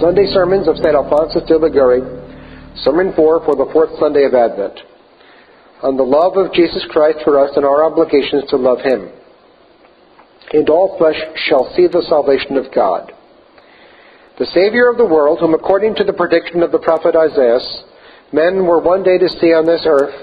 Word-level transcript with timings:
Sunday 0.00 0.26
Sermons 0.26 0.66
of 0.66 0.76
St. 0.76 0.90
Alphonsus 0.90 1.46
de 1.46 1.56
Liguori, 1.56 2.02
Sermon 2.82 3.12
4 3.14 3.44
for 3.44 3.54
the 3.54 3.70
fourth 3.72 3.90
Sunday 4.00 4.24
of 4.24 4.34
Advent. 4.34 4.80
On 5.84 5.96
the 5.96 6.02
love 6.02 6.36
of 6.36 6.52
Jesus 6.52 6.84
Christ 6.90 7.18
for 7.22 7.38
us 7.38 7.52
and 7.54 7.64
our 7.64 7.84
obligations 7.84 8.42
to 8.50 8.56
love 8.56 8.80
Him. 8.80 9.08
And 10.52 10.68
all 10.68 10.98
flesh 10.98 11.20
shall 11.46 11.72
see 11.76 11.86
the 11.86 12.02
salvation 12.08 12.56
of 12.56 12.74
God. 12.74 13.12
The 14.38 14.46
Savior 14.46 14.90
of 14.90 14.98
the 14.98 15.06
world, 15.06 15.38
whom 15.38 15.54
according 15.54 15.94
to 15.96 16.04
the 16.04 16.12
prediction 16.12 16.64
of 16.64 16.72
the 16.72 16.82
prophet 16.82 17.14
Isaiah, 17.14 17.62
men 18.32 18.66
were 18.66 18.80
one 18.80 19.04
day 19.04 19.18
to 19.18 19.28
see 19.28 19.54
on 19.54 19.64
this 19.64 19.86
earth, 19.86 20.14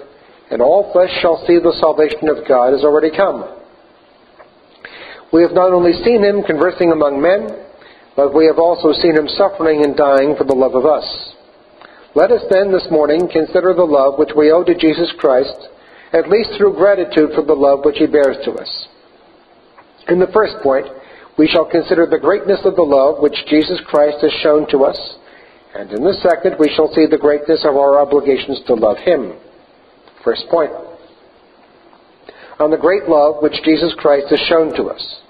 and 0.51 0.61
all 0.61 0.91
flesh 0.91 1.15
shall 1.21 1.45
see 1.47 1.59
the 1.63 1.77
salvation 1.79 2.27
of 2.27 2.45
God, 2.45 2.73
has 2.73 2.83
already 2.83 3.15
come. 3.15 3.47
We 5.31 5.43
have 5.43 5.53
not 5.53 5.71
only 5.71 5.93
seen 6.03 6.21
him 6.21 6.43
conversing 6.43 6.91
among 6.91 7.21
men, 7.21 7.70
but 8.15 8.33
we 8.33 8.45
have 8.45 8.59
also 8.59 8.91
seen 8.93 9.15
him 9.15 9.27
suffering 9.27 9.83
and 9.83 9.95
dying 9.95 10.35
for 10.37 10.43
the 10.43 10.53
love 10.53 10.75
of 10.75 10.85
us. 10.85 11.33
Let 12.13 12.31
us 12.31 12.43
then 12.49 12.71
this 12.71 12.87
morning 12.91 13.29
consider 13.31 13.73
the 13.73 13.87
love 13.87 14.19
which 14.19 14.35
we 14.35 14.51
owe 14.51 14.63
to 14.63 14.75
Jesus 14.75 15.11
Christ, 15.17 15.69
at 16.11 16.29
least 16.29 16.51
through 16.57 16.75
gratitude 16.75 17.31
for 17.33 17.43
the 17.43 17.55
love 17.55 17.85
which 17.85 17.97
he 17.97 18.05
bears 18.05 18.37
to 18.43 18.51
us. 18.53 18.87
In 20.09 20.19
the 20.19 20.31
first 20.33 20.55
point, 20.61 20.87
we 21.37 21.47
shall 21.47 21.65
consider 21.69 22.05
the 22.05 22.19
greatness 22.19 22.59
of 22.65 22.75
the 22.75 22.83
love 22.83 23.21
which 23.21 23.45
Jesus 23.47 23.79
Christ 23.87 24.17
has 24.21 24.31
shown 24.43 24.67
to 24.71 24.83
us, 24.83 24.99
and 25.73 25.89
in 25.91 26.03
the 26.03 26.19
second, 26.21 26.57
we 26.59 26.69
shall 26.75 26.91
see 26.93 27.05
the 27.05 27.17
greatness 27.17 27.63
of 27.63 27.77
our 27.77 27.99
obligations 28.01 28.59
to 28.67 28.73
love 28.73 28.97
him. 28.97 29.39
First 30.23 30.43
point. 30.51 30.71
On 32.59 32.69
the 32.69 32.77
great 32.77 33.07
love 33.07 33.41
which 33.41 33.63
Jesus 33.63 33.93
Christ 33.97 34.27
has 34.29 34.39
shown 34.49 34.75
to 34.75 34.89
us. 34.89 35.20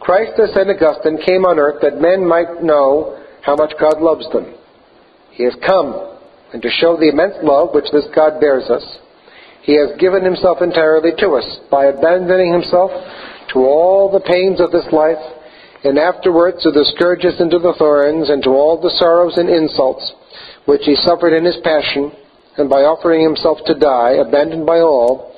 Christ, 0.00 0.38
as 0.38 0.54
St. 0.54 0.68
Augustine, 0.68 1.18
came 1.26 1.44
on 1.44 1.58
earth 1.58 1.82
that 1.82 2.00
men 2.00 2.26
might 2.26 2.62
know 2.62 3.18
how 3.42 3.56
much 3.56 3.72
God 3.80 4.00
loves 4.00 4.28
them. 4.32 4.54
He 5.32 5.44
has 5.44 5.54
come, 5.66 6.16
and 6.52 6.62
to 6.62 6.70
show 6.70 6.96
the 6.96 7.08
immense 7.08 7.36
love 7.42 7.74
which 7.74 7.90
this 7.92 8.06
God 8.14 8.40
bears 8.40 8.70
us, 8.70 8.84
he 9.62 9.76
has 9.76 9.98
given 9.98 10.24
himself 10.24 10.62
entirely 10.62 11.12
to 11.18 11.36
us 11.36 11.58
by 11.70 11.86
abandoning 11.86 12.52
himself 12.52 12.90
to 13.52 13.58
all 13.60 14.10
the 14.10 14.24
pains 14.24 14.60
of 14.60 14.72
this 14.72 14.86
life, 14.92 15.20
and 15.84 15.98
afterwards 15.98 16.62
to 16.62 16.70
the 16.70 16.88
scourges 16.96 17.38
and 17.38 17.50
to 17.50 17.58
the 17.58 17.74
thorns, 17.78 18.30
and 18.30 18.42
to 18.42 18.50
all 18.50 18.80
the 18.80 18.94
sorrows 18.98 19.36
and 19.36 19.48
insults 19.48 20.14
which 20.64 20.82
he 20.84 20.96
suffered 20.96 21.32
in 21.32 21.44
his 21.44 21.56
passion, 21.62 22.12
and 22.56 22.68
by 22.68 22.82
offering 22.82 23.22
himself 23.22 23.58
to 23.66 23.74
die, 23.74 24.12
abandoned 24.12 24.66
by 24.66 24.80
all, 24.80 25.34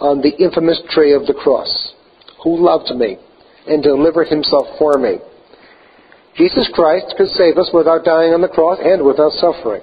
on 0.00 0.20
the 0.20 0.34
infamous 0.42 0.80
tree 0.90 1.12
of 1.12 1.26
the 1.26 1.34
cross. 1.34 1.92
Who 2.42 2.58
loved 2.64 2.90
me? 2.96 3.18
And 3.66 3.82
delivered 3.82 4.28
himself 4.28 4.66
for 4.78 4.98
me. 4.98 5.18
Jesus 6.36 6.68
Christ 6.72 7.14
could 7.16 7.28
save 7.28 7.58
us 7.58 7.70
without 7.72 8.04
dying 8.04 8.32
on 8.32 8.40
the 8.40 8.48
cross 8.48 8.78
and 8.82 9.04
without 9.04 9.32
suffering. 9.32 9.82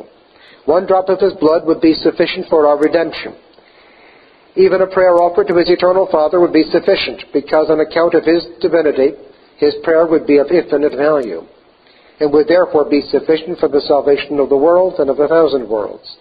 One 0.66 0.85
drop 0.85 1.09
of 1.09 1.19
his 1.19 1.34
blood 1.34 1.66
would 1.66 1.81
be 1.81 1.94
sufficient 1.94 2.47
for 2.50 2.68
our 2.68 2.78
redemption. 2.78 3.35
Even 4.56 4.81
a 4.81 4.88
prayer 4.88 5.16
offered 5.16 5.47
to 5.47 5.57
his 5.57 5.69
eternal 5.69 6.07
Father 6.12 6.39
would 6.39 6.53
be 6.53 6.69
sufficient, 6.69 7.23
because 7.34 7.69
on 7.69 7.79
account 7.79 8.13
of 8.13 8.25
his 8.25 8.45
divinity, 8.59 9.13
his 9.57 9.75
prayer 9.84 10.07
would 10.07 10.25
be 10.25 10.38
of 10.38 10.50
infinite 10.50 10.97
value, 10.97 11.41
and 12.19 12.34
would 12.34 12.47
therefore 12.47 12.89
be 12.89 13.01
sufficient 13.01 13.59
for 13.59 13.69
the 13.69 13.81
salvation 13.81 14.39
of 14.39 14.50
the 14.50 14.57
world 14.57 14.95
and 15.00 15.09
of 15.09 15.19
a 15.19 15.28
thousand 15.28 15.69
worlds. 15.69 16.18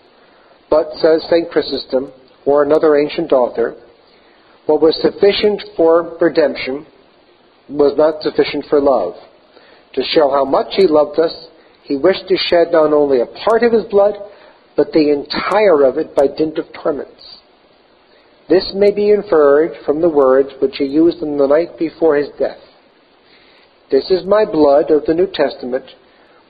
But, 0.71 0.93
says 1.01 1.25
St. 1.31 1.51
Chrysostom, 1.51 2.13
or 2.45 2.63
another 2.63 2.97
ancient 2.97 3.33
author, 3.33 3.75
what 4.67 4.83
was 4.83 5.01
sufficient 5.01 5.63
for 5.77 6.17
redemption 6.21 6.87
was 7.69 7.97
not 7.97 8.23
sufficient 8.23 8.67
for 8.69 8.81
love. 8.81 9.15
To 9.95 10.03
show 10.03 10.31
how 10.31 10.45
much 10.45 10.75
he 10.77 10.87
loved 10.87 11.19
us, 11.19 11.49
he 11.83 11.97
wished 11.97 12.29
to 12.29 12.37
shed 12.37 12.69
not 12.73 12.93
only 12.93 13.21
a 13.21 13.27
part 13.27 13.62
of 13.62 13.73
his 13.73 13.84
blood, 13.84 14.15
but 14.77 14.93
the 14.93 15.11
entire 15.11 15.84
of 15.84 15.99
it 15.99 16.15
by 16.15 16.27
dint 16.27 16.59
of 16.59 16.67
torments. 16.73 17.39
This 18.49 18.73
may 18.75 18.93
be 18.93 19.11
inferred 19.11 19.73
from 19.84 20.01
the 20.01 20.09
words 20.09 20.51
which 20.61 20.77
he 20.79 20.84
used 20.84 21.23
in 21.23 21.37
the 21.37 21.47
night 21.47 21.79
before 21.79 22.17
his 22.17 22.29
death. 22.39 22.61
This 23.91 24.11
is 24.11 24.25
my 24.25 24.45
blood 24.45 24.91
of 24.91 25.05
the 25.06 25.15
New 25.15 25.27
Testament, 25.33 25.85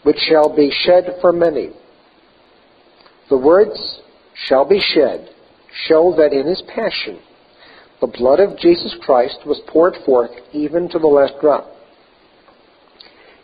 which 0.02 0.18
shall 0.18 0.54
be 0.54 0.70
shed 0.70 1.16
for 1.20 1.32
many. 1.32 1.70
The 3.28 3.38
words 3.38 4.00
shall 4.34 4.64
be 4.64 4.80
shed 4.80 5.30
show 5.86 6.14
that 6.16 6.32
in 6.32 6.46
his 6.46 6.62
passion 6.62 7.20
the 8.00 8.06
blood 8.06 8.40
of 8.40 8.58
Jesus 8.58 8.94
Christ 9.02 9.38
was 9.44 9.60
poured 9.66 9.94
forth 10.06 10.30
even 10.52 10.88
to 10.90 10.98
the 10.98 11.06
last 11.06 11.34
drop. 11.40 11.66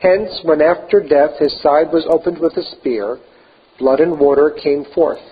Hence, 0.00 0.40
when 0.44 0.60
after 0.60 1.00
death 1.00 1.38
his 1.38 1.60
side 1.62 1.92
was 1.92 2.06
opened 2.08 2.38
with 2.38 2.56
a 2.56 2.62
spear, 2.76 3.18
blood 3.78 4.00
and 4.00 4.18
water 4.18 4.50
came 4.62 4.84
forth, 4.94 5.22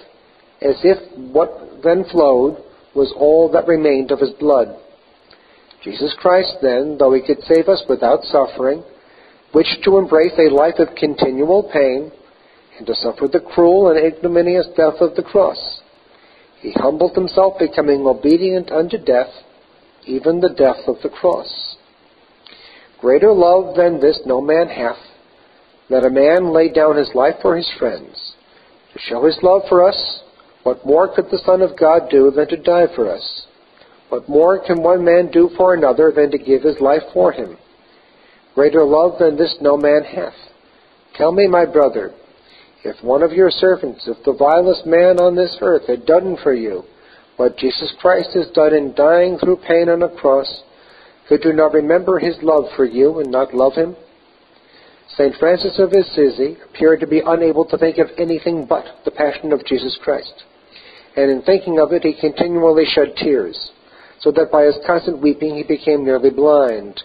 as 0.61 0.77
if 0.83 0.99
what 1.19 1.83
then 1.85 2.05
flowed 2.11 2.57
was 2.95 3.13
all 3.17 3.51
that 3.53 3.69
remained 3.69 4.11
of 4.11 4.21
his 4.21 4.33
blood. 4.41 4.77
Jesus 5.83 6.15
Christ, 6.19 6.57
then, 6.63 6.97
though 6.99 7.13
he 7.13 7.21
could 7.21 7.43
save 7.45 7.69
us 7.69 7.83
without 7.89 8.23
suffering, 8.25 8.83
wished 9.53 9.83
to 9.85 9.99
embrace 9.99 10.33
a 10.39 10.55
life 10.55 10.79
of 10.79 10.95
continual 10.97 11.69
pain 11.73 12.11
and 12.79 12.87
to 12.87 12.95
suffer 12.95 13.29
the 13.29 13.41
cruel 13.41 13.91
and 13.91 13.99
ignominious 13.99 14.67
death 14.77 15.01
of 15.01 15.15
the 15.17 15.23
cross. 15.23 15.82
He 16.63 16.71
humbled 16.71 17.17
himself, 17.17 17.59
becoming 17.59 18.07
obedient 18.07 18.71
unto 18.71 18.97
death, 18.97 19.31
even 20.07 20.41
the 20.41 20.55
death 20.57 20.87
of 20.87 20.97
the 21.03 21.09
cross. 21.09 21.77
Greater 23.01 23.33
love 23.33 23.75
than 23.75 24.01
this 24.01 24.21
no 24.27 24.41
man 24.41 24.69
hath, 24.69 24.97
that 25.91 26.07
a 26.07 26.11
man 26.11 26.53
lay 26.53 26.69
down 26.69 26.97
his 26.97 27.11
life 27.17 27.35
for 27.43 27.57
his 27.57 27.69
friends. 27.79 28.35
To 28.93 28.99
show 29.01 29.27
his 29.27 29.39
love 29.43 29.63
for 29.69 29.87
us, 29.87 30.23
what 30.63 30.87
more 30.87 31.13
could 31.13 31.31
the 31.31 31.43
Son 31.45 31.63
of 31.63 31.77
God 31.77 32.09
do 32.09 32.31
than 32.31 32.47
to 32.49 32.57
die 32.57 32.87
for 32.95 33.11
us? 33.11 33.47
What 34.09 34.29
more 34.29 34.65
can 34.65 34.83
one 34.83 35.05
man 35.05 35.33
do 35.33 35.51
for 35.57 35.75
another 35.75 36.13
than 36.15 36.31
to 36.31 36.39
give 36.39 36.63
his 36.63 36.79
life 36.81 37.03
for 37.13 37.33
him? 37.33 37.57
Greater 38.55 38.85
love 38.85 39.19
than 39.19 39.37
this 39.37 39.57
no 39.61 39.77
man 39.77 40.05
hath. 40.05 40.37
Tell 41.15 41.33
me, 41.33 41.49
my 41.49 41.65
brother, 41.65 42.13
if 42.85 43.03
one 43.03 43.23
of 43.23 43.33
your 43.33 43.51
servants, 43.51 44.09
if 44.09 44.23
the 44.25 44.33
vilest 44.33 44.87
man 44.87 45.21
on 45.21 45.37
this 45.37 45.57
earth 45.61 45.87
had 45.87 46.07
done 46.07 46.37
for 46.43 46.53
you 46.53 46.83
what 47.37 47.57
Jesus 47.57 47.93
Christ 48.01 48.31
has 48.35 48.49
done 48.55 48.75
in 48.75 48.95
dying 48.95 49.39
through 49.39 49.57
pain 49.67 49.89
on 49.89 50.03
a 50.03 50.09
cross, 50.09 50.63
could 51.29 51.45
you 51.45 51.53
not 51.53 51.73
remember 51.73 52.19
his 52.19 52.37
love 52.43 52.65
for 52.77 52.85
you 52.85 53.21
and 53.21 53.31
not 53.31 53.55
love 53.55 53.75
him? 53.75 53.97
St. 55.17 55.35
Francis 55.39 55.79
of 55.79 55.93
Assisi 55.93 56.57
appeared 56.69 57.01
to 57.01 57.07
be 57.07 57.23
unable 57.25 57.65
to 57.67 57.79
think 57.79 57.99
of 57.99 58.09
anything 58.19 58.67
but 58.67 58.85
the 59.05 59.11
passion 59.11 59.53
of 59.53 59.65
Jesus 59.67 59.99
Christ. 60.03 60.33
And 61.17 61.31
in 61.31 61.43
thinking 61.43 61.79
of 61.79 61.93
it, 61.93 62.03
he 62.03 62.15
continually 62.19 62.85
shed 62.87 63.15
tears, 63.17 63.71
so 64.21 64.31
that 64.33 64.51
by 64.51 64.65
his 64.65 64.79
constant 64.87 65.21
weeping 65.21 65.55
he 65.55 65.63
became 65.63 66.05
nearly 66.05 66.31
blind. 66.31 67.03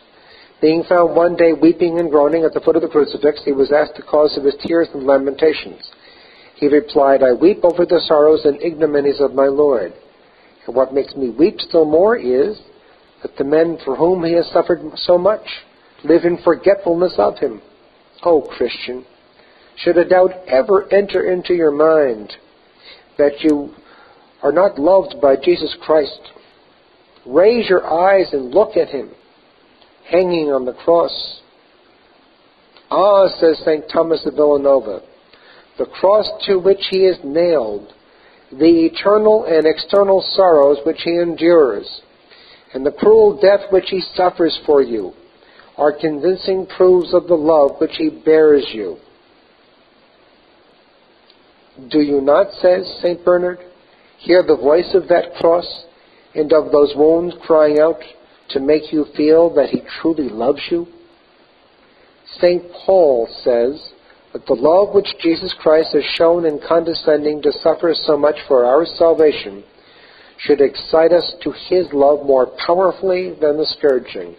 Being 0.59 0.83
found 0.89 1.15
one 1.15 1.36
day 1.36 1.54
weeping 1.54 2.00
and 2.00 2.09
groaning 2.09 2.44
at 2.44 2.54
the 2.54 2.59
foot 2.59 2.75
of 2.75 2.81
the 2.81 2.88
crucifix, 2.88 3.42
he 3.45 3.51
was 3.51 3.71
asked 3.71 3.95
the 3.95 4.01
cause 4.01 4.36
of 4.38 4.44
his 4.44 4.56
tears 4.65 4.88
and 4.94 5.06
lamentations. 5.06 5.92
He 6.56 6.68
replied, 6.68 7.21
I 7.21 7.33
weep 7.33 7.59
over 7.63 7.86
the 7.86 8.01
sorrows 8.07 8.44
and 8.45 8.59
ignominies 8.59 9.21
of 9.21 9.36
my 9.36 9.45
Lord. 9.45 9.94
And 10.65 10.75
what 10.75 10.94
makes 10.94 11.15
me 11.15 11.30
weep 11.30 11.59
still 11.59 11.86
more 11.86 12.18
is 12.18 12.59
that 13.21 13.38
the 13.38 13.44
men 13.44 13.77
for 13.86 13.95
whom 13.95 14.24
he 14.24 14.33
has 14.33 14.50
suffered 14.51 14.80
so 14.95 15.18
much 15.18 15.45
live 16.04 16.25
in 16.25 16.39
forgetfulness 16.44 17.13
of 17.19 17.38
him. 17.38 17.62
O 18.24 18.42
oh, 18.42 18.56
Christian, 18.57 19.06
should 19.75 19.98
a 19.98 20.10
doubt 20.10 20.31
ever 20.48 20.92
enter 20.92 21.31
into 21.31 21.53
your 21.53 21.71
mind 21.71 22.33
that 23.19 23.42
you 23.42 23.75
are 24.42 24.51
not 24.51 24.80
loved 24.80 25.21
by 25.21 25.36
Jesus 25.36 25.75
Christ, 25.81 26.19
raise 27.27 27.69
your 27.69 27.86
eyes 27.86 28.33
and 28.33 28.51
look 28.51 28.75
at 28.75 28.89
him 28.89 29.12
hanging 30.09 30.51
on 30.51 30.65
the 30.65 30.74
cross. 30.74 31.42
Ah, 32.89 33.27
says 33.39 33.59
St. 33.65 33.86
Thomas 33.92 34.25
of 34.25 34.36
Villanova, 34.36 35.01
the 35.77 35.86
cross 35.86 36.30
to 36.45 36.57
which 36.57 36.88
he 36.89 37.00
is 37.00 37.18
nailed, 37.24 37.94
the 38.51 38.86
eternal 38.86 39.44
and 39.45 39.68
external 39.68 40.21
sorrows 40.36 40.77
which 40.86 41.01
he 41.04 41.12
endures, 41.12 42.01
and 42.74 42.86
the 42.86 42.92
cruel 42.92 43.39
death 43.42 43.71
which 43.71 43.89
he 43.89 44.01
suffers 44.15 44.57
for 44.65 44.81
you, 44.81 45.12
are 45.77 45.92
convincing 45.92 46.65
proofs 46.65 47.13
of 47.13 47.27
the 47.27 47.36
love 47.36 47.80
which 47.80 47.95
he 47.98 48.10
bears 48.10 48.65
you. 48.74 48.98
Do 51.92 52.00
you 52.00 52.21
not, 52.21 52.48
says 52.53 53.00
St. 53.01 53.24
Bernard, 53.24 53.60
hear 54.18 54.42
the 54.42 54.56
voice 54.56 54.95
of 54.95 55.07
that 55.10 55.36
cross 55.39 55.86
and 56.33 56.51
of 56.51 56.71
those 56.71 56.94
wounds 56.95 57.36
crying 57.45 57.80
out, 57.80 58.01
to 58.50 58.60
make 58.60 58.92
you 58.92 59.06
feel 59.16 59.54
that 59.56 59.70
he 59.70 59.82
truly 60.02 60.30
loves 60.30 60.62
you? 60.70 60.88
St. 62.40 62.64
Paul 62.86 63.28
says 63.44 63.92
that 64.34 64.46
the 64.46 64.54
love 64.54 64.94
which 64.94 65.16
Jesus 65.22 65.54
Christ 65.60 65.94
has 65.94 66.04
shown 66.16 66.46
in 66.46 66.60
condescending 66.68 67.42
to 67.42 67.52
suffer 67.52 67.94
so 67.94 68.18
much 68.18 68.36
for 68.48 68.66
our 68.66 68.86
salvation 68.86 69.64
should 70.38 70.62
excite 70.62 71.12
us 71.12 71.34
to 71.42 71.52
his 71.52 71.88
love 71.94 72.26
more 72.26 72.48
powerfully 72.66 73.34
than 73.42 73.58
the 73.58 73.66
scourging, 73.66 74.36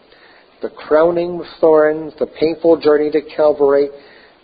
the 0.63 0.71
crowning 0.71 1.41
of 1.41 1.47
thorns, 1.61 2.13
the 2.19 2.27
painful 2.27 2.79
journey 2.81 3.11
to 3.11 3.21
Calvary, 3.35 3.89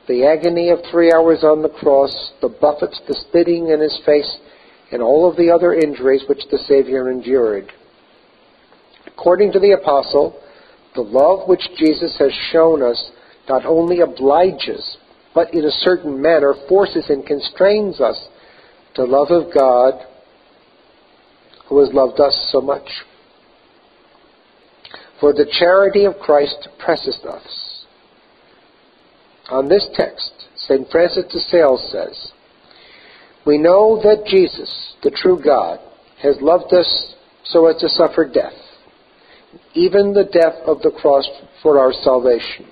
the 0.08 0.26
agony 0.26 0.70
of 0.70 0.80
three 0.90 1.12
hours 1.12 1.44
on 1.44 1.62
the 1.62 1.68
cross, 1.68 2.32
the 2.40 2.48
buffets, 2.48 3.00
the 3.06 3.14
spitting 3.28 3.68
in 3.68 3.80
his 3.80 3.98
face, 4.04 4.38
and 4.92 5.00
all 5.02 5.28
of 5.28 5.36
the 5.36 5.50
other 5.50 5.74
injuries 5.74 6.24
which 6.28 6.42
the 6.50 6.58
Savior 6.58 7.10
endured. 7.10 7.72
According 9.16 9.52
to 9.52 9.60
the 9.60 9.72
apostle, 9.72 10.40
the 10.94 11.02
love 11.02 11.48
which 11.48 11.68
Jesus 11.76 12.16
has 12.18 12.32
shown 12.52 12.82
us 12.82 13.10
not 13.48 13.66
only 13.66 14.00
obliges, 14.00 14.96
but 15.34 15.52
in 15.52 15.64
a 15.64 15.70
certain 15.70 16.20
manner 16.20 16.54
forces 16.68 17.06
and 17.08 17.26
constrains 17.26 18.00
us 18.00 18.28
to 18.94 19.04
love 19.04 19.30
of 19.30 19.52
God 19.52 19.94
who 21.68 21.80
has 21.80 21.92
loved 21.92 22.20
us 22.20 22.48
so 22.50 22.60
much. 22.60 22.88
For 25.20 25.32
the 25.32 25.46
charity 25.50 26.04
of 26.04 26.18
Christ 26.18 26.68
presses 26.78 27.18
us. 27.24 27.84
On 29.50 29.68
this 29.68 29.86
text, 29.94 30.32
St. 30.56 30.88
Francis 30.90 31.24
de 31.32 31.40
Sales 31.40 31.90
says, 31.90 32.32
We 33.46 33.58
know 33.58 34.00
that 34.02 34.26
Jesus, 34.26 34.94
the 35.02 35.10
true 35.10 35.40
God, 35.42 35.80
has 36.22 36.36
loved 36.40 36.72
us 36.72 37.14
so 37.44 37.66
as 37.66 37.76
to 37.80 37.88
suffer 37.88 38.26
death, 38.26 38.52
even 39.74 40.12
the 40.12 40.24
death 40.24 40.56
of 40.66 40.80
the 40.82 40.90
cross 40.90 41.28
for 41.62 41.78
our 41.78 41.92
salvation. 41.92 42.66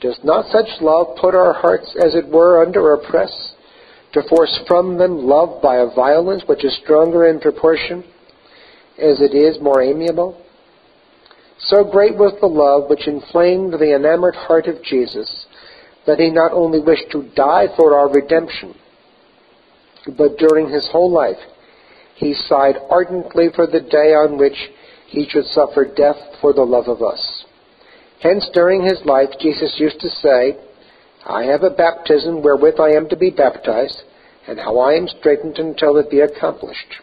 Does 0.00 0.18
not 0.24 0.46
such 0.50 0.80
love 0.80 1.16
put 1.20 1.34
our 1.34 1.52
hearts, 1.52 1.94
as 2.04 2.14
it 2.14 2.28
were, 2.28 2.64
under 2.64 2.92
a 2.92 3.10
press, 3.10 3.54
to 4.12 4.22
force 4.28 4.60
from 4.66 4.98
them 4.98 5.18
love 5.26 5.62
by 5.62 5.76
a 5.76 5.94
violence 5.94 6.42
which 6.46 6.64
is 6.64 6.76
stronger 6.82 7.28
in 7.28 7.40
proportion 7.40 8.04
as 8.98 9.20
it 9.20 9.34
is 9.34 9.60
more 9.60 9.80
amiable? 9.80 10.42
So 11.58 11.84
great 11.84 12.16
was 12.16 12.34
the 12.40 12.48
love 12.48 12.90
which 12.90 13.06
inflamed 13.06 13.74
the 13.74 13.94
enamored 13.94 14.34
heart 14.34 14.66
of 14.66 14.82
Jesus 14.82 15.46
that 16.06 16.18
he 16.18 16.30
not 16.30 16.52
only 16.52 16.80
wished 16.80 17.10
to 17.12 17.30
die 17.36 17.66
for 17.76 17.96
our 17.96 18.10
redemption, 18.10 18.74
but 20.18 20.36
during 20.36 20.68
his 20.68 20.88
whole 20.90 21.12
life 21.12 21.38
he 22.16 22.34
sighed 22.34 22.76
ardently 22.90 23.48
for 23.54 23.66
the 23.66 23.80
day 23.80 24.14
on 24.14 24.38
which 24.38 24.70
he 25.12 25.28
should 25.28 25.44
suffer 25.46 25.84
death 25.84 26.16
for 26.40 26.54
the 26.54 26.64
love 26.64 26.88
of 26.88 27.02
us. 27.02 27.44
Hence, 28.22 28.48
during 28.54 28.82
his 28.82 29.04
life, 29.04 29.28
Jesus 29.38 29.76
used 29.78 30.00
to 30.00 30.08
say, 30.08 30.56
I 31.26 31.44
have 31.44 31.62
a 31.62 31.70
baptism 31.70 32.42
wherewith 32.42 32.80
I 32.80 32.92
am 32.96 33.08
to 33.10 33.16
be 33.16 33.30
baptized, 33.30 34.02
and 34.48 34.58
how 34.58 34.78
I 34.78 34.94
am 34.94 35.06
straitened 35.06 35.58
until 35.58 35.98
it 35.98 36.10
be 36.10 36.20
accomplished. 36.20 36.96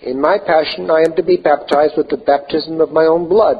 In 0.00 0.18
my 0.18 0.38
passion 0.38 0.90
I 0.90 1.02
am 1.02 1.14
to 1.16 1.22
be 1.22 1.36
baptized 1.36 1.94
with 1.96 2.08
the 2.08 2.16
baptism 2.16 2.80
of 2.80 2.90
my 2.90 3.04
own 3.04 3.28
blood, 3.28 3.58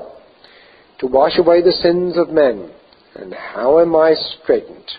to 1.01 1.07
wash 1.07 1.39
away 1.39 1.61
the 1.61 1.73
sins 1.73 2.17
of 2.17 2.31
men, 2.31 2.71
and 3.15 3.35
how 3.35 3.79
am 3.79 3.95
I 3.95 4.15
straitened? 4.15 4.91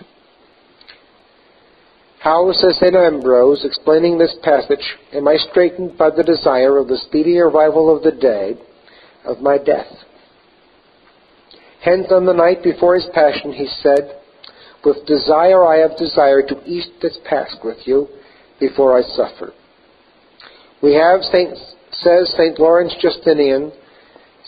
How, 2.21 2.51
says 2.51 2.77
St. 2.77 2.95
Ambrose, 2.95 3.65
explaining 3.65 4.19
this 4.19 4.35
passage, 4.43 4.95
am 5.11 5.27
I 5.27 5.37
straitened 5.37 5.97
by 5.97 6.11
the 6.11 6.21
desire 6.21 6.77
of 6.77 6.87
the 6.87 6.97
speedy 6.97 7.39
arrival 7.39 7.95
of 7.95 8.03
the 8.03 8.11
day 8.11 8.53
of 9.25 9.41
my 9.41 9.57
death? 9.57 9.87
Hence, 11.83 12.11
on 12.11 12.27
the 12.27 12.33
night 12.33 12.61
before 12.61 12.93
his 12.93 13.07
passion, 13.11 13.53
he 13.53 13.65
said, 13.81 14.21
With 14.85 15.03
desire 15.07 15.65
I 15.65 15.77
have 15.79 15.97
desired 15.97 16.47
to 16.49 16.61
eat 16.63 17.01
this 17.01 17.17
Pasch 17.27 17.55
with 17.63 17.87
you 17.87 18.07
before 18.59 18.95
I 18.95 19.01
suffer. 19.01 19.51
We 20.83 20.93
have, 20.93 21.23
Saint, 21.23 21.57
says 21.91 22.31
St. 22.37 22.59
Lawrence 22.59 22.93
Justinian, 23.01 23.71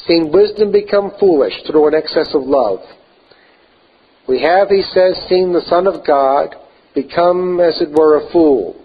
seen 0.06 0.32
wisdom 0.32 0.72
become 0.72 1.12
foolish 1.20 1.54
through 1.66 1.88
an 1.88 1.96
excess 1.96 2.36
of 2.36 2.44
love. 2.44 2.82
We 4.28 4.44
have, 4.44 4.70
he 4.70 4.84
says, 4.84 5.26
seen 5.28 5.54
the 5.54 5.66
Son 5.68 5.88
of 5.88 6.06
God 6.06 6.56
become, 6.94 7.60
as 7.60 7.82
it 7.82 7.92
were, 7.92 8.18
a 8.18 8.32
fool 8.32 8.80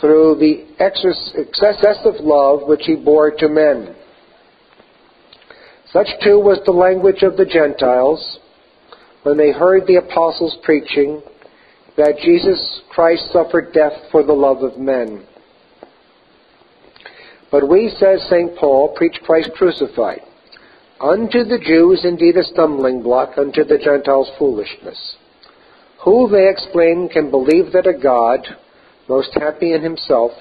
through 0.00 0.36
the 0.38 0.66
excessive 0.78 2.20
love 2.20 2.68
which 2.68 2.82
he 2.84 2.94
bore 2.94 3.30
to 3.30 3.48
men. 3.48 3.94
Such 5.92 6.08
too 6.22 6.40
was 6.40 6.60
the 6.66 6.72
language 6.72 7.22
of 7.22 7.36
the 7.36 7.46
Gentiles 7.46 8.38
when 9.22 9.36
they 9.38 9.52
heard 9.52 9.86
the 9.86 9.96
apostles 9.96 10.56
preaching 10.62 11.22
that 11.96 12.18
Jesus 12.22 12.82
Christ 12.90 13.30
suffered 13.32 13.72
death 13.72 13.92
for 14.10 14.24
the 14.24 14.32
love 14.32 14.62
of 14.62 14.78
men. 14.78 15.24
But 17.50 17.68
we, 17.68 17.88
says 18.00 18.26
St. 18.28 18.56
Paul, 18.56 18.94
preach 18.96 19.16
Christ 19.24 19.50
crucified. 19.56 20.20
Unto 21.00 21.44
the 21.44 21.60
Jews 21.64 22.04
indeed 22.04 22.36
a 22.36 22.42
stumbling 22.42 23.00
block, 23.02 23.38
unto 23.38 23.62
the 23.62 23.78
Gentiles 23.78 24.28
foolishness. 24.38 25.16
Who, 26.04 26.28
they 26.28 26.48
explain, 26.48 27.08
can 27.08 27.30
believe 27.30 27.72
that 27.72 27.86
a 27.86 27.98
God, 27.98 28.46
most 29.08 29.30
happy 29.34 29.72
in 29.72 29.82
himself, 29.82 30.32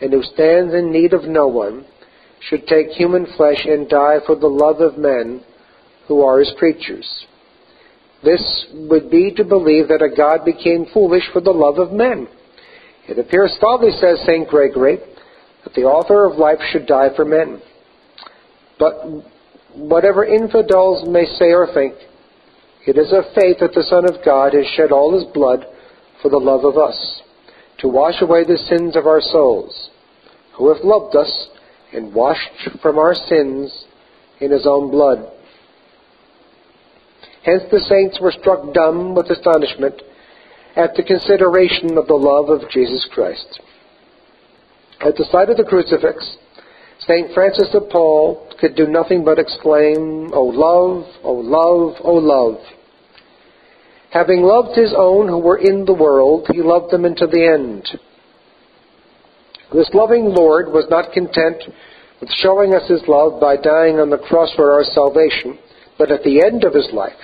and 0.00 0.12
who 0.12 0.22
stands 0.22 0.74
in 0.74 0.90
need 0.90 1.12
of 1.12 1.24
no 1.24 1.46
one, 1.46 1.84
should 2.40 2.66
take 2.66 2.88
human 2.88 3.26
flesh 3.36 3.64
and 3.64 3.88
die 3.88 4.18
for 4.26 4.36
the 4.36 4.48
love 4.48 4.80
of 4.80 4.98
men 4.98 5.42
who 6.08 6.22
are 6.22 6.38
his 6.38 6.52
creatures. 6.58 7.26
This 8.24 8.66
would 8.72 9.10
be 9.10 9.32
to 9.36 9.44
believe 9.44 9.88
that 9.88 10.02
a 10.02 10.14
God 10.14 10.44
became 10.44 10.86
foolish 10.92 11.24
for 11.32 11.40
the 11.40 11.50
love 11.50 11.78
of 11.78 11.92
men. 11.92 12.28
It 13.08 13.18
appears 13.18 13.56
folly, 13.60 13.90
says 14.00 14.20
St. 14.26 14.48
Gregory, 14.48 14.98
that 15.64 15.74
the 15.74 15.82
author 15.82 16.24
of 16.24 16.38
life 16.38 16.58
should 16.72 16.86
die 16.86 17.14
for 17.14 17.24
men. 17.24 17.62
But 18.78 18.94
whatever 19.74 20.24
infidels 20.24 21.08
may 21.08 21.24
say 21.24 21.52
or 21.52 21.68
think, 21.72 21.94
it 22.86 22.96
is 22.96 23.12
of 23.12 23.24
faith 23.34 23.58
that 23.60 23.74
the 23.74 23.82
Son 23.82 24.04
of 24.04 24.24
God 24.24 24.54
has 24.54 24.66
shed 24.76 24.92
all 24.92 25.12
his 25.12 25.24
blood 25.34 25.66
for 26.22 26.30
the 26.30 26.38
love 26.38 26.64
of 26.64 26.78
us, 26.78 27.22
to 27.78 27.88
wash 27.88 28.22
away 28.22 28.44
the 28.44 28.56
sins 28.56 28.96
of 28.96 29.06
our 29.06 29.20
souls, 29.20 29.90
who 30.56 30.72
hath 30.72 30.84
loved 30.84 31.14
us 31.16 31.48
and 31.92 32.14
washed 32.14 32.70
from 32.80 32.98
our 32.98 33.14
sins 33.14 33.84
in 34.40 34.50
his 34.50 34.66
own 34.66 34.90
blood. 34.90 35.30
Hence 37.44 37.62
the 37.70 37.80
saints 37.80 38.18
were 38.20 38.32
struck 38.32 38.72
dumb 38.72 39.14
with 39.14 39.30
astonishment 39.30 40.02
at 40.74 40.94
the 40.94 41.02
consideration 41.02 41.96
of 41.96 42.06
the 42.06 42.14
love 42.14 42.48
of 42.48 42.68
Jesus 42.70 43.06
Christ. 43.12 43.60
At 45.00 45.16
the 45.16 45.26
sight 45.30 45.50
of 45.50 45.56
the 45.56 45.64
crucifix, 45.64 46.36
St. 47.00 47.32
Francis 47.34 47.68
of 47.74 47.88
Paul 47.90 48.52
could 48.58 48.74
do 48.74 48.86
nothing 48.86 49.24
but 49.24 49.38
exclaim, 49.38 50.32
O 50.32 50.42
love, 50.42 51.06
O 51.22 51.32
love, 51.32 51.96
O 52.02 52.14
love. 52.14 52.58
Having 54.16 54.44
loved 54.44 54.74
his 54.74 54.94
own 54.96 55.28
who 55.28 55.36
were 55.36 55.58
in 55.58 55.84
the 55.84 55.92
world, 55.92 56.46
he 56.50 56.62
loved 56.62 56.90
them 56.90 57.04
unto 57.04 57.26
the 57.26 57.52
end. 57.52 57.86
This 59.74 59.90
loving 59.92 60.24
Lord 60.24 60.72
was 60.72 60.86
not 60.88 61.12
content 61.12 61.62
with 62.22 62.30
showing 62.30 62.72
us 62.72 62.88
his 62.88 63.02
love 63.08 63.38
by 63.38 63.56
dying 63.56 64.00
on 64.00 64.08
the 64.08 64.16
cross 64.16 64.50
for 64.56 64.72
our 64.72 64.84
salvation, 64.84 65.58
but 65.98 66.10
at 66.10 66.22
the 66.22 66.42
end 66.42 66.64
of 66.64 66.72
his 66.72 66.88
life, 66.94 67.20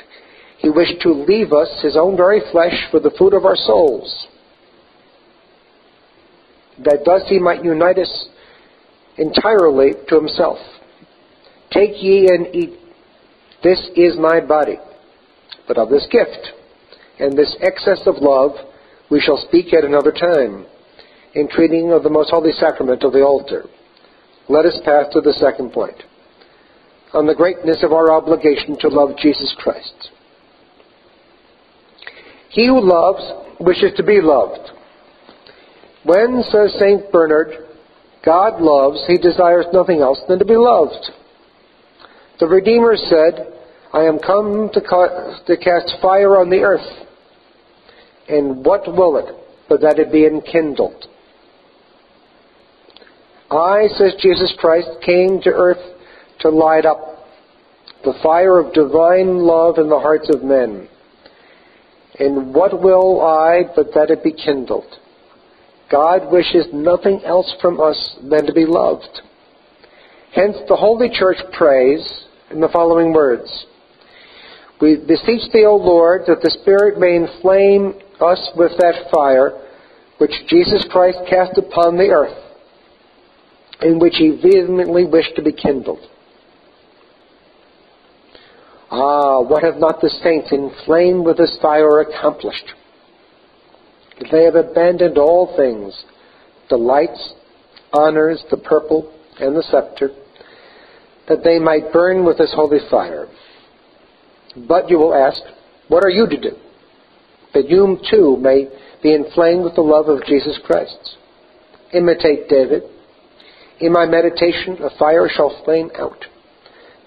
he 0.58 0.68
wished 0.68 1.00
to 1.00 1.12
leave 1.12 1.54
us 1.54 1.80
his 1.80 1.96
own 1.96 2.14
very 2.14 2.42
flesh 2.52 2.76
for 2.90 3.00
the 3.00 3.14
food 3.18 3.32
of 3.32 3.46
our 3.46 3.56
souls, 3.56 4.26
that 6.84 7.06
thus 7.06 7.22
he 7.26 7.38
might 7.38 7.64
unite 7.64 7.98
us 7.98 8.28
entirely 9.16 9.92
to 10.10 10.14
himself. 10.14 10.58
Take 11.70 12.02
ye 12.02 12.28
and 12.28 12.54
eat. 12.54 12.78
This 13.64 13.80
is 13.96 14.18
my 14.18 14.40
body. 14.40 14.76
But 15.66 15.78
of 15.78 15.88
this 15.88 16.06
gift 16.10 16.52
and 17.22 17.38
this 17.38 17.56
excess 17.60 18.02
of 18.06 18.16
love 18.16 18.50
we 19.10 19.20
shall 19.20 19.38
speak 19.48 19.72
at 19.72 19.84
another 19.84 20.10
time 20.10 20.66
in 21.34 21.48
treating 21.48 21.92
of 21.92 22.02
the 22.02 22.10
most 22.10 22.30
holy 22.30 22.52
sacrament 22.52 23.04
of 23.04 23.12
the 23.12 23.22
altar. 23.22 23.64
Let 24.48 24.66
us 24.66 24.80
pass 24.84 25.06
to 25.12 25.20
the 25.20 25.32
second 25.32 25.72
point 25.72 26.02
on 27.12 27.26
the 27.26 27.34
greatness 27.34 27.82
of 27.82 27.92
our 27.92 28.10
obligation 28.10 28.76
to 28.80 28.88
love 28.88 29.16
Jesus 29.18 29.54
Christ. 29.58 30.10
He 32.48 32.66
who 32.66 32.80
loves 32.80 33.22
wishes 33.60 33.92
to 33.96 34.02
be 34.02 34.20
loved. 34.20 34.70
When, 36.04 36.42
says 36.42 36.74
St. 36.78 37.12
Bernard, 37.12 37.68
God 38.24 38.60
loves, 38.60 39.04
he 39.06 39.16
desires 39.16 39.66
nothing 39.72 40.00
else 40.00 40.20
than 40.28 40.38
to 40.38 40.44
be 40.44 40.56
loved. 40.56 41.10
The 42.40 42.46
Redeemer 42.46 42.96
said, 42.96 43.52
I 43.92 44.04
am 44.04 44.18
come 44.18 44.70
to, 44.72 44.80
ca- 44.80 45.44
to 45.46 45.56
cast 45.56 45.94
fire 46.00 46.38
on 46.38 46.50
the 46.50 46.60
earth. 46.60 47.01
And 48.28 48.64
what 48.64 48.86
will 48.86 49.16
it 49.16 49.34
but 49.68 49.80
that 49.80 49.98
it 49.98 50.12
be 50.12 50.26
enkindled? 50.26 51.06
I, 53.50 53.88
says 53.96 54.14
Jesus 54.20 54.54
Christ, 54.58 54.88
came 55.04 55.40
to 55.42 55.50
earth 55.50 55.82
to 56.40 56.48
light 56.48 56.86
up 56.86 57.12
the 58.04 58.14
fire 58.22 58.58
of 58.58 58.72
divine 58.72 59.38
love 59.38 59.78
in 59.78 59.88
the 59.88 59.98
hearts 59.98 60.28
of 60.34 60.42
men. 60.42 60.88
And 62.18 62.54
what 62.54 62.80
will 62.82 63.20
I 63.20 63.62
but 63.74 63.94
that 63.94 64.10
it 64.10 64.24
be 64.24 64.32
kindled? 64.32 64.86
God 65.90 66.32
wishes 66.32 66.66
nothing 66.72 67.20
else 67.24 67.54
from 67.60 67.80
us 67.80 68.16
than 68.28 68.46
to 68.46 68.52
be 68.52 68.64
loved. 68.66 69.20
Hence 70.34 70.56
the 70.68 70.76
Holy 70.76 71.10
Church 71.10 71.36
prays 71.52 72.24
in 72.50 72.60
the 72.60 72.68
following 72.68 73.12
words 73.12 73.66
We 74.80 74.96
beseech 74.96 75.52
thee, 75.52 75.66
O 75.66 75.76
Lord, 75.76 76.22
that 76.26 76.40
the 76.40 76.56
Spirit 76.62 76.98
may 76.98 77.16
inflame 77.16 78.00
us 78.22 78.50
with 78.56 78.72
that 78.78 79.10
fire 79.12 79.58
which 80.18 80.30
Jesus 80.48 80.86
Christ 80.90 81.18
cast 81.28 81.58
upon 81.58 81.96
the 81.96 82.10
earth, 82.10 82.36
in 83.80 83.98
which 83.98 84.14
he 84.16 84.38
vehemently 84.40 85.04
wished 85.04 85.34
to 85.36 85.42
be 85.42 85.52
kindled. 85.52 85.98
Ah, 88.90 89.40
what 89.40 89.64
have 89.64 89.78
not 89.78 90.00
the 90.00 90.10
saints 90.22 90.52
inflamed 90.52 91.24
with 91.24 91.38
this 91.38 91.58
fire 91.60 92.00
accomplished? 92.00 92.72
They 94.30 94.44
have 94.44 94.54
abandoned 94.54 95.18
all 95.18 95.56
things, 95.56 96.04
delights, 96.68 97.34
honors, 97.92 98.44
the 98.50 98.58
purple, 98.58 99.12
and 99.40 99.56
the 99.56 99.62
scepter, 99.62 100.10
that 101.26 101.42
they 101.42 101.58
might 101.58 101.92
burn 101.92 102.24
with 102.24 102.38
this 102.38 102.52
holy 102.54 102.78
fire. 102.90 103.26
But 104.68 104.90
you 104.90 104.98
will 104.98 105.14
ask, 105.14 105.40
what 105.88 106.04
are 106.04 106.10
you 106.10 106.28
to 106.28 106.40
do? 106.40 106.56
That 107.54 107.68
you 107.68 107.98
too 108.10 108.36
may 108.40 108.68
be 109.02 109.12
inflamed 109.12 109.64
with 109.64 109.74
the 109.74 109.82
love 109.82 110.08
of 110.08 110.24
Jesus 110.24 110.58
Christ. 110.64 111.16
Imitate 111.92 112.48
David. 112.48 112.82
In 113.80 113.92
my 113.92 114.06
meditation 114.06 114.78
a 114.82 114.96
fire 114.98 115.28
shall 115.28 115.62
flame 115.64 115.90
out. 115.98 116.24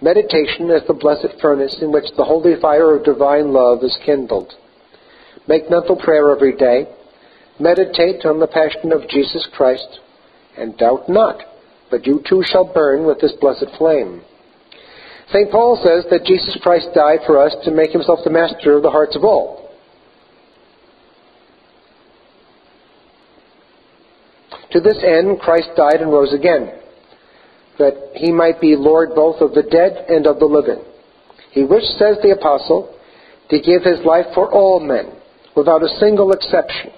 Meditation 0.01 0.69
is 0.69 0.83
the 0.87 0.93
blessed 0.93 1.39
furnace 1.41 1.77
in 1.81 1.91
which 1.91 2.05
the 2.17 2.25
holy 2.25 2.59
fire 2.61 2.95
of 2.95 3.05
divine 3.05 3.53
love 3.53 3.83
is 3.83 3.97
kindled. 4.05 4.53
Make 5.47 5.69
mental 5.69 5.95
prayer 5.95 6.31
every 6.31 6.55
day. 6.55 6.87
Meditate 7.59 8.25
on 8.25 8.39
the 8.39 8.47
passion 8.47 8.91
of 8.91 9.07
Jesus 9.07 9.47
Christ, 9.55 9.99
and 10.57 10.77
doubt 10.77 11.07
not, 11.07 11.41
but 11.89 12.05
you 12.05 12.21
too 12.27 12.43
shall 12.45 12.71
burn 12.73 13.05
with 13.05 13.21
this 13.21 13.33
blessed 13.39 13.69
flame. 13.77 14.21
St. 15.29 15.49
Paul 15.49 15.79
says 15.81 16.05
that 16.11 16.25
Jesus 16.25 16.57
Christ 16.61 16.89
died 16.93 17.19
for 17.25 17.39
us 17.39 17.55
to 17.63 17.71
make 17.71 17.91
himself 17.91 18.19
the 18.23 18.29
master 18.29 18.75
of 18.75 18.83
the 18.83 18.91
hearts 18.91 19.15
of 19.15 19.23
all. 19.23 19.64
To 24.75 24.81
this 24.81 24.99
end, 25.07 25.39
Christ 25.39 25.69
died 25.77 26.01
and 26.01 26.11
rose 26.11 26.33
again, 26.33 26.69
that 27.79 28.11
he 28.15 28.29
might 28.29 28.59
be 28.59 28.75
Lord 28.75 29.15
both 29.15 29.39
of 29.39 29.53
the 29.53 29.63
dead 29.63 30.03
and 30.09 30.27
of 30.27 30.39
the 30.39 30.45
living. 30.45 30.83
He 31.51 31.63
wished, 31.63 31.97
says 31.97 32.17
the 32.21 32.35
Apostle, 32.37 32.93
to 33.51 33.61
give 33.61 33.83
his 33.83 34.05
life 34.05 34.25
for 34.35 34.51
all 34.51 34.81
men, 34.81 35.13
without 35.55 35.81
a 35.81 35.97
single 35.97 36.33
exception, 36.33 36.91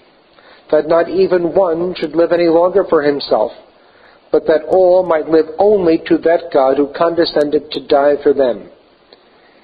that 0.72 0.88
not 0.88 1.08
even 1.08 1.54
one 1.54 1.94
should 1.94 2.16
live 2.16 2.32
any 2.32 2.48
longer 2.48 2.84
for 2.90 3.04
himself, 3.04 3.52
but 4.32 4.48
that 4.48 4.66
all 4.68 5.06
might 5.06 5.30
live 5.30 5.46
only 5.60 6.00
to 6.08 6.18
that 6.18 6.50
God 6.52 6.78
who 6.78 6.92
condescended 6.98 7.70
to 7.70 7.88
die 7.88 8.16
for 8.24 8.34
them. 8.34 8.72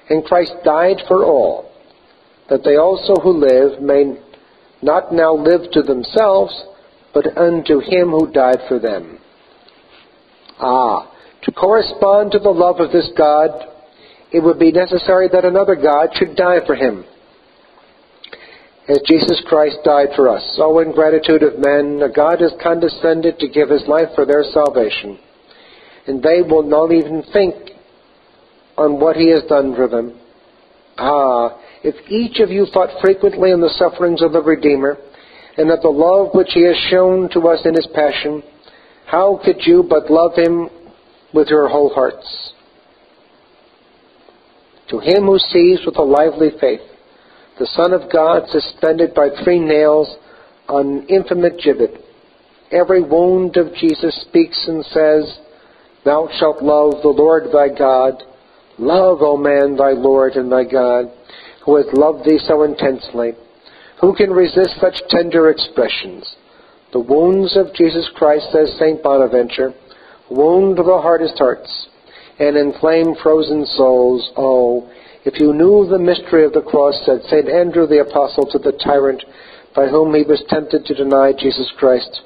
And 0.08 0.24
Christ 0.24 0.52
died 0.64 0.98
for 1.08 1.24
all, 1.24 1.68
that 2.48 2.62
they 2.62 2.76
also 2.76 3.16
who 3.20 3.32
live 3.32 3.82
may 3.82 4.16
not 4.82 5.12
now 5.12 5.34
live 5.34 5.72
to 5.72 5.82
themselves, 5.82 6.54
but 7.14 7.38
unto 7.38 7.78
him 7.80 8.10
who 8.10 8.30
died 8.32 8.58
for 8.68 8.78
them. 8.78 9.18
Ah, 10.58 11.10
to 11.42 11.52
correspond 11.52 12.32
to 12.32 12.38
the 12.38 12.50
love 12.50 12.80
of 12.80 12.90
this 12.90 13.08
God, 13.16 13.50
it 14.32 14.42
would 14.42 14.58
be 14.58 14.72
necessary 14.72 15.28
that 15.32 15.44
another 15.44 15.76
God 15.76 16.10
should 16.14 16.36
die 16.36 16.58
for 16.66 16.74
him. 16.74 17.04
As 18.88 19.00
Jesus 19.06 19.42
Christ 19.46 19.78
died 19.84 20.08
for 20.14 20.28
us, 20.28 20.42
so 20.56 20.80
in 20.80 20.92
gratitude 20.92 21.42
of 21.42 21.58
men, 21.58 22.02
a 22.02 22.12
God 22.12 22.40
has 22.40 22.52
condescended 22.62 23.38
to 23.38 23.48
give 23.48 23.70
his 23.70 23.86
life 23.86 24.08
for 24.14 24.26
their 24.26 24.44
salvation. 24.52 25.18
And 26.06 26.22
they 26.22 26.42
will 26.42 26.64
not 26.64 26.92
even 26.92 27.22
think 27.32 27.54
on 28.76 29.00
what 29.00 29.16
he 29.16 29.30
has 29.30 29.42
done 29.48 29.74
for 29.74 29.88
them. 29.88 30.18
Ah, 30.98 31.58
if 31.82 31.94
each 32.10 32.40
of 32.40 32.50
you 32.50 32.66
thought 32.66 33.00
frequently 33.00 33.52
on 33.52 33.60
the 33.60 33.74
sufferings 33.78 34.22
of 34.22 34.32
the 34.32 34.42
Redeemer, 34.42 34.98
and 35.56 35.70
that 35.70 35.82
the 35.82 35.88
love 35.88 36.34
which 36.34 36.50
he 36.52 36.62
has 36.62 36.76
shown 36.90 37.28
to 37.30 37.40
us 37.48 37.60
in 37.64 37.74
his 37.74 37.88
passion, 37.94 38.42
how 39.06 39.40
could 39.44 39.58
you 39.60 39.84
but 39.88 40.10
love 40.10 40.34
him 40.34 40.68
with 41.32 41.48
your 41.48 41.68
whole 41.68 41.92
hearts? 41.94 42.52
To 44.88 44.98
him 44.98 45.24
who 45.24 45.38
sees 45.38 45.80
with 45.86 45.96
a 45.96 46.02
lively 46.02 46.50
faith 46.60 46.80
the 47.58 47.66
Son 47.66 47.92
of 47.92 48.10
God 48.12 48.48
suspended 48.48 49.14
by 49.14 49.28
three 49.44 49.60
nails 49.60 50.12
on 50.68 50.86
an 50.86 51.06
infinite 51.06 51.58
gibbet, 51.58 52.00
every 52.72 53.02
wound 53.02 53.56
of 53.56 53.72
Jesus 53.74 54.26
speaks 54.28 54.66
and 54.66 54.84
says, 54.86 55.38
Thou 56.04 56.28
shalt 56.38 56.62
love 56.62 57.02
the 57.02 57.14
Lord 57.16 57.44
thy 57.52 57.68
God. 57.68 58.22
Love, 58.78 59.18
O 59.20 59.36
man, 59.36 59.76
thy 59.76 59.92
Lord 59.92 60.32
and 60.32 60.50
thy 60.50 60.64
God, 60.64 61.12
who 61.64 61.76
has 61.76 61.86
loved 61.92 62.24
thee 62.24 62.40
so 62.44 62.64
intensely. 62.64 63.32
Who 64.04 64.14
can 64.14 64.32
resist 64.32 64.78
such 64.82 65.00
tender 65.08 65.48
expressions? 65.48 66.36
The 66.92 67.00
wounds 67.00 67.56
of 67.56 67.72
Jesus 67.72 68.06
Christ, 68.14 68.52
says 68.52 68.76
St. 68.78 69.02
Bonaventure, 69.02 69.72
wound 70.30 70.76
the 70.76 70.84
hardest 70.84 71.38
hearts 71.38 71.88
and 72.38 72.54
inflame 72.54 73.14
frozen 73.22 73.64
souls. 73.64 74.30
Oh, 74.36 74.90
if 75.24 75.40
you 75.40 75.54
knew 75.54 75.86
the 75.88 75.98
mystery 75.98 76.44
of 76.44 76.52
the 76.52 76.60
cross, 76.60 77.00
said 77.06 77.22
St. 77.30 77.48
Andrew 77.48 77.86
the 77.86 78.02
Apostle 78.02 78.44
to 78.52 78.58
the 78.58 78.76
tyrant 78.84 79.24
by 79.74 79.88
whom 79.88 80.14
he 80.14 80.22
was 80.22 80.44
tempted 80.50 80.84
to 80.84 80.94
deny 80.94 81.32
Jesus 81.32 81.72
Christ. 81.78 82.20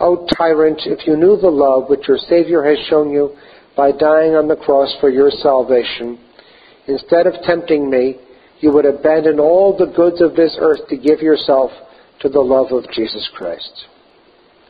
O 0.00 0.26
tyrant, 0.36 0.82
if 0.84 1.06
you 1.06 1.16
knew 1.16 1.38
the 1.38 1.48
love 1.48 1.88
which 1.88 2.06
your 2.06 2.18
Savior 2.18 2.62
has 2.64 2.86
shown 2.90 3.08
you 3.08 3.34
by 3.74 3.92
dying 3.92 4.34
on 4.34 4.46
the 4.46 4.56
cross 4.56 4.94
for 5.00 5.08
your 5.08 5.30
salvation, 5.30 6.18
instead 6.86 7.26
of 7.26 7.40
tempting 7.46 7.88
me, 7.88 8.18
you 8.60 8.72
would 8.72 8.86
abandon 8.86 9.38
all 9.38 9.76
the 9.76 9.92
goods 9.92 10.20
of 10.20 10.36
this 10.36 10.56
earth 10.58 10.88
to 10.88 10.96
give 10.96 11.20
yourself 11.20 11.70
to 12.20 12.28
the 12.28 12.40
love 12.40 12.72
of 12.72 12.90
Jesus 12.92 13.28
Christ. 13.34 13.86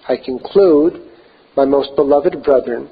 I 0.08 0.16
conclude, 0.16 1.10
my 1.56 1.64
most 1.64 1.94
beloved 1.96 2.42
brethren, 2.42 2.90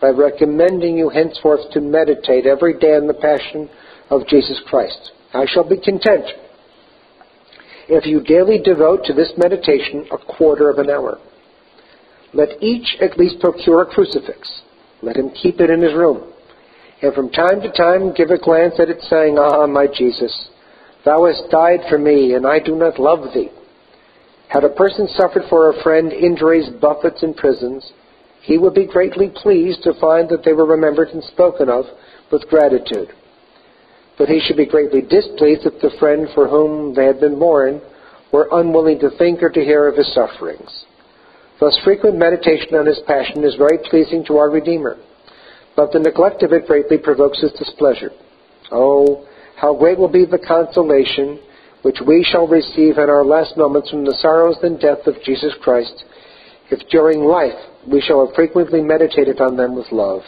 by 0.00 0.10
recommending 0.10 0.96
you 0.96 1.08
henceforth 1.08 1.70
to 1.72 1.80
meditate 1.80 2.46
every 2.46 2.78
day 2.78 2.96
on 2.96 3.06
the 3.06 3.14
passion 3.14 3.70
of 4.10 4.26
Jesus 4.26 4.60
Christ. 4.66 5.12
I 5.32 5.46
shall 5.46 5.68
be 5.68 5.80
content 5.80 6.26
if 7.88 8.06
you 8.06 8.20
daily 8.20 8.58
devote 8.58 9.04
to 9.04 9.12
this 9.12 9.32
meditation 9.36 10.06
a 10.10 10.18
quarter 10.18 10.70
of 10.70 10.78
an 10.78 10.90
hour. 10.90 11.18
Let 12.32 12.62
each 12.62 12.96
at 13.00 13.18
least 13.18 13.40
procure 13.40 13.82
a 13.82 13.86
crucifix. 13.86 14.62
Let 15.02 15.16
him 15.16 15.30
keep 15.30 15.60
it 15.60 15.70
in 15.70 15.82
his 15.82 15.94
room. 15.94 16.31
And 17.02 17.12
from 17.14 17.30
time 17.30 17.60
to 17.62 17.72
time 17.72 18.14
give 18.14 18.30
a 18.30 18.38
glance 18.38 18.74
at 18.78 18.88
it, 18.88 19.02
saying, 19.02 19.36
Ah, 19.38 19.66
my 19.66 19.86
Jesus, 19.86 20.48
thou 21.04 21.26
hast 21.26 21.50
died 21.50 21.80
for 21.88 21.98
me, 21.98 22.34
and 22.34 22.46
I 22.46 22.60
do 22.60 22.76
not 22.76 22.98
love 22.98 23.34
thee. 23.34 23.50
Had 24.48 24.64
a 24.64 24.68
person 24.68 25.08
suffered 25.08 25.42
for 25.48 25.70
a 25.70 25.82
friend 25.82 26.12
injuries, 26.12 26.68
buffets, 26.80 27.22
and 27.22 27.36
prisons, 27.36 27.92
he 28.42 28.58
would 28.58 28.74
be 28.74 28.86
greatly 28.86 29.30
pleased 29.34 29.82
to 29.82 29.98
find 30.00 30.28
that 30.28 30.44
they 30.44 30.52
were 30.52 30.66
remembered 30.66 31.08
and 31.08 31.24
spoken 31.24 31.68
of 31.68 31.86
with 32.30 32.48
gratitude 32.48 33.08
but 34.18 34.28
he 34.28 34.40
should 34.40 34.56
be 34.56 34.66
greatly 34.66 35.00
displeased 35.00 35.66
if 35.66 35.80
the 35.80 35.96
friend 35.98 36.28
for 36.34 36.48
whom 36.48 36.94
they 36.94 37.06
had 37.06 37.20
been 37.20 37.38
born 37.38 37.80
were 38.32 38.48
unwilling 38.52 38.98
to 39.00 39.10
think 39.18 39.42
or 39.42 39.50
to 39.50 39.64
hear 39.64 39.88
of 39.88 39.96
his 39.96 40.12
sufferings. 40.14 40.84
Thus 41.60 41.78
frequent 41.84 42.18
meditation 42.18 42.74
on 42.74 42.86
his 42.86 43.00
passion 43.06 43.44
is 43.44 43.54
very 43.56 43.78
pleasing 43.90 44.24
to 44.26 44.36
our 44.36 44.50
Redeemer, 44.50 44.96
but 45.76 45.92
the 45.92 45.98
neglect 45.98 46.42
of 46.42 46.52
it 46.52 46.66
greatly 46.66 46.98
provokes 46.98 47.40
his 47.40 47.52
displeasure. 47.52 48.10
Oh, 48.70 49.26
how 49.56 49.74
great 49.74 49.98
will 49.98 50.08
be 50.08 50.24
the 50.24 50.38
consolation 50.38 51.38
which 51.82 51.98
we 52.06 52.24
shall 52.24 52.46
receive 52.46 52.98
in 52.98 53.10
our 53.10 53.24
last 53.24 53.56
moments 53.56 53.90
from 53.90 54.04
the 54.04 54.16
sorrows 54.20 54.56
and 54.62 54.80
death 54.80 55.06
of 55.06 55.22
Jesus 55.24 55.54
Christ, 55.62 56.04
if 56.70 56.88
during 56.88 57.20
life 57.20 57.58
we 57.90 58.00
shall 58.00 58.24
have 58.24 58.34
frequently 58.34 58.80
meditated 58.80 59.40
on 59.40 59.56
them 59.56 59.74
with 59.74 59.90
love. 59.90 60.22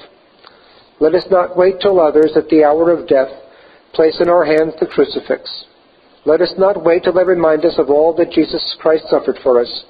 Let 1.01 1.15
us 1.15 1.27
not 1.31 1.57
wait 1.57 1.81
till 1.81 2.01
others 2.01 2.33
at 2.37 2.49
the 2.49 2.65
hour 2.65 2.91
of 2.91 3.09
death 3.09 3.31
place 3.93 4.21
in 4.21 4.29
our 4.29 4.45
hands 4.45 4.75
the 4.81 4.87
crucifix. 4.87 5.65
Let 6.25 6.41
us 6.41 6.53
not 6.59 6.85
wait 6.85 7.05
till 7.05 7.13
they 7.13 7.25
remind 7.25 7.65
us 7.65 7.79
of 7.79 7.91
all 7.91 8.15
that 8.17 8.33
Jesus 8.33 8.77
Christ 8.81 9.05
suffered 9.09 9.39
for 9.43 9.61
us. 9.61 9.85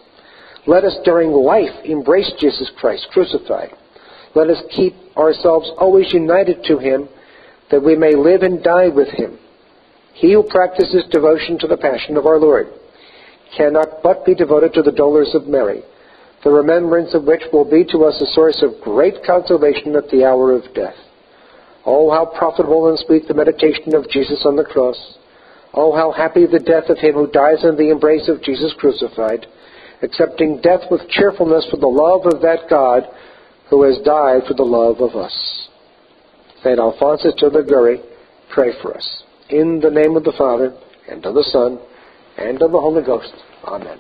Let 0.67 0.85
us 0.85 0.97
during 1.05 1.31
life 1.31 1.85
embrace 1.85 2.31
Jesus 2.39 2.71
Christ 2.77 3.07
crucified. 3.13 3.75
Let 4.35 4.51
us 4.51 4.63
keep 4.75 4.95
ourselves 5.17 5.71
always 5.79 6.13
united 6.13 6.65
to 6.65 6.79
Him 6.79 7.09
that 7.71 7.83
we 7.83 7.97
may 7.97 8.15
live 8.15 8.43
and 8.43 8.63
die 8.63 8.89
with 8.89 9.09
Him. 9.09 9.39
He 10.15 10.33
who 10.33 10.45
practices 10.49 11.05
devotion 11.11 11.59
to 11.59 11.67
the 11.67 11.77
passion 11.77 12.17
of 12.17 12.27
our 12.27 12.39
Lord 12.39 12.69
cannot 13.57 14.03
but 14.03 14.25
be 14.25 14.35
devoted 14.35 14.75
to 14.75 14.83
the 14.83 14.93
dolors 14.93 15.35
of 15.35 15.47
Mary, 15.47 15.83
the 16.43 16.51
remembrance 16.51 17.15
of 17.15 17.25
which 17.25 17.43
will 17.53 17.69
be 17.69 17.85
to 17.85 18.05
us 18.05 18.21
a 18.21 18.33
source 18.35 18.63
of 18.63 18.83
great 18.83 19.25
consolation 19.25 19.97
at 19.97 20.09
the 20.11 20.25
hour 20.25 20.53
of 20.53 20.75
death. 20.75 20.97
Oh, 21.87 22.11
how 22.11 22.27
profitable 22.27 22.89
and 22.89 22.99
sweet 22.99 23.29
the 23.29 23.35
meditation 23.35 23.95
of 23.95 24.09
Jesus 24.09 24.43
on 24.45 24.57
the 24.57 24.65
cross. 24.65 24.97
Oh, 25.75 25.95
how 25.95 26.13
happy 26.13 26.47
the 26.47 26.61
death 26.61 26.89
of 26.89 26.99
him 26.99 27.15
who 27.15 27.31
dies 27.31 27.65
in 27.65 27.77
the 27.77 27.91
embrace 27.91 28.29
of 28.29 28.43
Jesus 28.43 28.73
crucified, 28.79 29.47
accepting 30.03 30.61
death 30.61 30.83
with 30.91 31.09
cheerfulness 31.09 31.67
for 31.71 31.77
the 31.77 31.87
love 31.87 32.27
of 32.27 32.41
that 32.43 32.71
God 32.71 33.09
who 33.75 33.83
has 33.83 33.99
died 34.05 34.43
for 34.47 34.55
the 34.55 34.63
love 34.63 35.01
of 35.01 35.17
us. 35.17 35.69
St. 36.63 36.79
Alphonsus 36.79 37.35
de 37.35 37.49
Liguori, 37.49 38.01
pray 38.49 38.71
for 38.81 38.97
us. 38.97 39.25
In 39.51 39.81
the 39.81 39.91
name 39.91 40.17
of 40.17 40.23
the 40.23 40.33
Father, 40.39 40.73
and 41.11 41.27
of 41.27 41.35
the 41.35 41.43
Son, 41.43 41.81
and 42.39 42.63
of 42.63 42.71
the 42.71 42.81
Holy 42.81 43.03
Ghost. 43.03 43.35
Amen. 43.65 43.99